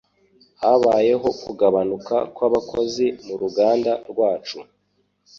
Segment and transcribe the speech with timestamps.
[0.61, 4.57] Habayeho kugabanuka kwabakozi muruganda rwacu.